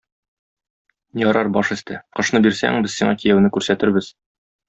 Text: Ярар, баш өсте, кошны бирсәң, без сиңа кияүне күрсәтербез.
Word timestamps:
Ярар, 1.23 1.49
баш 1.57 1.69
өсте, 1.75 1.99
кошны 2.21 2.43
бирсәң, 2.47 2.81
без 2.87 2.97
сиңа 3.01 3.15
кияүне 3.25 3.55
күрсәтербез. 3.59 4.13